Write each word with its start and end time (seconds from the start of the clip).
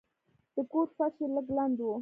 د 0.55 0.57
کور 0.71 0.87
فرش 0.95 1.15
یې 1.21 1.27
لږ 1.35 1.47
لند 1.57 1.77
و. 1.83 1.89